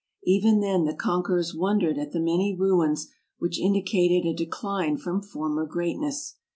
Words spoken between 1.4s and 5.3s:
wondered at the many ruins which indicated a de cline from